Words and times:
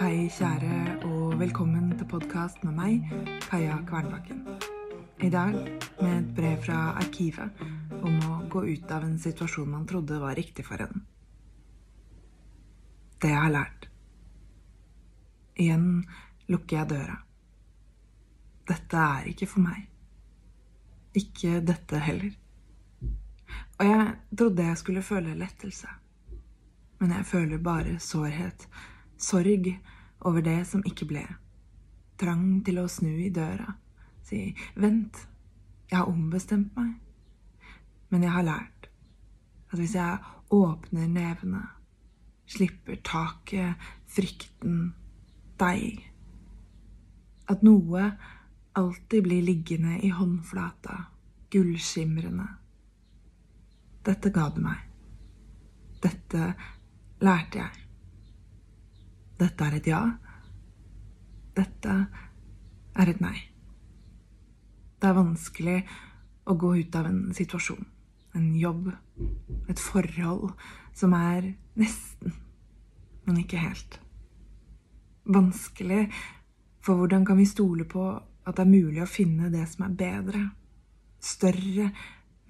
kjære, 0.00 1.04
og 1.04 1.34
velkommen 1.38 1.90
til 1.98 2.06
podkast 2.08 2.62
med 2.64 2.72
meg, 2.72 3.02
Kaja 3.50 3.74
Kvernbakken. 3.84 4.38
I 5.20 5.28
dag 5.28 5.52
med 6.00 6.12
et 6.14 6.28
brev 6.34 6.62
fra 6.64 6.94
Arkivet 6.96 7.58
om 8.00 8.14
å 8.24 8.38
gå 8.48 8.62
ut 8.64 8.92
av 8.96 9.04
en 9.04 9.18
situasjon 9.20 9.68
man 9.68 9.84
trodde 9.84 10.16
var 10.22 10.38
riktig 10.38 10.64
for 10.64 10.80
en. 10.80 11.02
Det 13.20 13.28
jeg 13.28 13.42
har 13.42 13.52
lært. 13.52 13.90
Igjen 15.60 16.06
lukker 16.48 16.78
jeg 16.78 16.90
døra. 16.94 17.18
Dette 18.72 19.02
er 19.02 19.28
ikke 19.34 19.50
for 19.50 19.66
meg. 19.66 19.82
Ikke 21.12 21.60
dette 21.60 22.00
heller. 22.00 22.32
Og 23.76 23.84
jeg 23.84 24.08
trodde 24.32 24.64
jeg 24.64 24.80
skulle 24.80 25.04
føle 25.04 25.36
lettelse. 25.36 25.92
Men 27.04 27.12
jeg 27.18 27.28
føler 27.34 27.60
bare 27.68 27.98
sårhet, 28.00 28.64
sorg 29.20 29.68
over 30.20 30.44
det 30.44 30.64
som 30.68 30.84
ikke 30.86 31.08
ble. 31.08 31.24
Trang 32.20 32.60
til 32.64 32.80
å 32.80 32.88
snu 32.88 33.12
i 33.24 33.30
døra, 33.32 33.74
si 34.22 34.54
'vent, 34.76 35.26
jeg 35.90 35.98
har 35.98 36.08
ombestemt 36.08 36.74
meg'. 36.76 36.98
Men 38.10 38.22
jeg 38.22 38.30
har 38.30 38.42
lært 38.42 38.90
at 39.72 39.78
hvis 39.78 39.94
jeg 39.94 40.18
åpner 40.50 41.06
nevene, 41.06 41.62
slipper 42.46 42.96
taket, 43.04 43.74
frykten, 44.06 44.94
deg 45.60 46.06
At 47.50 47.62
noe 47.66 48.12
alltid 48.78 49.22
blir 49.22 49.42
liggende 49.42 49.96
i 50.06 50.08
håndflata, 50.14 51.04
gullskimrende. 51.50 52.46
Dette 54.06 54.30
ga 54.30 54.48
du 54.54 54.60
meg. 54.62 54.84
Dette 56.02 56.54
lærte 57.20 57.58
jeg. 57.58 57.89
Dette 59.40 59.64
er 59.64 59.78
et 59.78 59.86
ja. 59.88 60.00
Dette 61.56 61.94
er 63.00 63.12
et 63.12 63.22
nei. 63.24 63.38
Det 65.00 65.08
er 65.08 65.16
vanskelig 65.16 65.78
å 66.44 66.56
gå 66.60 66.74
ut 66.76 66.98
av 66.98 67.08
en 67.08 67.22
situasjon, 67.32 67.86
en 68.36 68.50
jobb, 68.58 68.90
et 69.72 69.80
forhold 69.80 70.52
som 70.96 71.14
er 71.16 71.54
nesten, 71.80 72.34
men 73.24 73.40
ikke 73.40 73.62
helt. 73.62 73.96
Vanskelig, 75.24 76.10
for 76.84 77.00
hvordan 77.00 77.24
kan 77.24 77.40
vi 77.40 77.48
stole 77.48 77.88
på 77.88 78.10
at 78.12 78.56
det 78.56 78.66
er 78.66 78.72
mulig 78.74 79.00
å 79.04 79.08
finne 79.08 79.48
det 79.52 79.64
som 79.72 79.86
er 79.88 79.96
bedre, 80.04 80.44
større, 81.20 81.90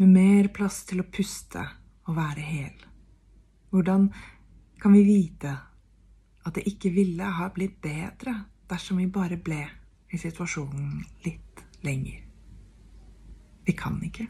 med 0.00 0.14
mer 0.16 0.50
plass 0.56 0.82
til 0.88 1.04
å 1.04 1.10
puste 1.12 1.62
og 2.08 2.16
være 2.18 2.50
hel? 2.50 2.86
Hvordan 3.70 4.10
kan 4.80 4.96
vi 4.96 5.06
vite 5.06 5.58
at 6.46 6.56
det 6.56 6.66
ikke 6.68 6.92
ville 6.94 7.26
ha 7.36 7.48
blitt 7.54 7.80
bedre 7.82 8.34
dersom 8.70 9.00
vi 9.00 9.08
bare 9.12 9.36
ble 9.36 9.60
i 10.10 10.18
situasjonen 10.18 11.00
litt 11.24 11.64
lenger. 11.84 12.22
Vi 13.66 13.74
kan 13.76 13.98
ikke. 14.02 14.26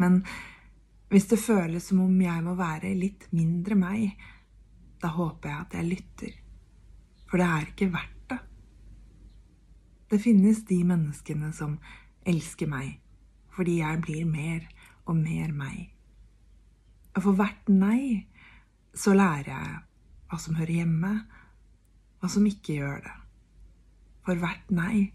Men 0.00 0.22
hvis 1.12 1.28
det 1.28 1.42
føles 1.42 1.84
som 1.88 2.00
om 2.04 2.20
jeg 2.22 2.44
må 2.44 2.54
være 2.56 2.94
litt 2.96 3.28
mindre 3.36 3.76
meg, 3.76 4.14
da 5.02 5.10
håper 5.12 5.50
jeg 5.50 5.60
at 5.66 5.76
jeg 5.76 5.88
lytter. 5.90 6.34
For 7.28 7.40
det 7.40 7.48
er 7.48 7.68
ikke 7.68 7.92
verdt 7.92 8.18
det. 8.30 8.38
Det 10.12 10.20
finnes 10.22 10.64
de 10.68 10.82
menneskene 10.84 11.52
som 11.56 11.78
elsker 12.28 12.70
meg 12.70 12.98
fordi 13.52 13.82
jeg 13.82 14.00
blir 14.00 14.24
mer 14.24 14.62
og 15.04 15.18
mer 15.18 15.50
meg. 15.52 15.90
Og 17.12 17.26
for 17.26 17.36
hvert 17.36 17.68
nei 17.68 18.22
så 18.96 19.12
lærer 19.12 19.50
jeg 19.52 19.80
hva 20.32 20.38
som 20.40 20.56
hører 20.56 20.78
hjemme, 20.80 21.10
hva 22.20 22.28
som 22.32 22.46
ikke 22.48 22.78
gjør 22.78 23.02
det. 23.04 23.12
For 24.24 24.40
hvert 24.40 24.70
nei 24.72 25.10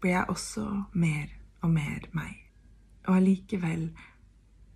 blir 0.00 0.14
jeg 0.14 0.32
også 0.32 0.64
mer 0.96 1.34
og 1.60 1.74
mer 1.74 2.06
meg. 2.16 2.32
Og 3.04 3.18
allikevel 3.18 3.90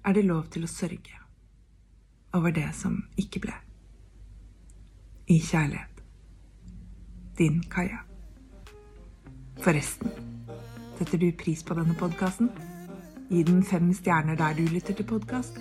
er 0.04 0.16
det 0.16 0.26
lov 0.26 0.50
til 0.53 0.69
å 0.69 0.70
sørge 0.70 1.16
over 2.37 2.53
det 2.53 2.69
som 2.76 3.00
ikke 3.16 3.41
ble. 3.47 3.56
I 5.32 5.41
kjærlighet. 5.41 6.04
Din 7.41 7.65
Kaja. 7.72 8.04
Forresten, 9.65 10.12
setter 11.00 11.16
du 11.16 11.31
pris 11.32 11.65
på 11.65 11.81
denne 11.81 11.97
podkasten? 11.97 12.53
Gi 13.32 13.47
den 13.48 13.65
fem 13.65 13.88
stjerner 13.97 14.36
der 14.36 14.60
du 14.60 14.66
lytter 14.69 15.00
til 15.00 15.09
podkast, 15.09 15.56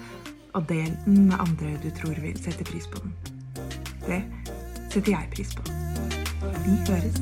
og 0.51 0.67
del 0.67 0.97
den 1.05 1.27
med 1.29 1.39
andre 1.39 1.77
du 1.79 1.93
tror 1.95 2.19
vil 2.19 2.39
sette 2.43 2.67
pris 2.67 2.91
på 2.91 3.05
den. 3.05 3.38
Det 4.09 4.23
setter 4.89 5.11
jeg 5.11 5.27
pris 5.35 5.55
på. 5.55 5.63
Vi 6.65 6.71
høres. 6.87 7.21